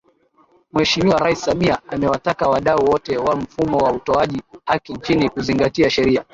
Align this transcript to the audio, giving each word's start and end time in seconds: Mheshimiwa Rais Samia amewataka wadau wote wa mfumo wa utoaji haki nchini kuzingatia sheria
Mheshimiwa 0.73 1.19
Rais 1.19 1.41
Samia 1.45 1.79
amewataka 1.87 2.49
wadau 2.49 2.85
wote 2.85 3.17
wa 3.17 3.35
mfumo 3.35 3.77
wa 3.77 3.91
utoaji 3.91 4.41
haki 4.65 4.93
nchini 4.93 5.29
kuzingatia 5.29 5.89
sheria 5.89 6.25